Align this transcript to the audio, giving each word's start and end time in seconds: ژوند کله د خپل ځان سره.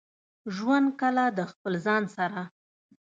ژوند 0.55 0.87
کله 1.01 1.23
د 1.37 1.39
خپل 1.51 1.73
ځان 1.85 2.03
سره. 2.15 2.41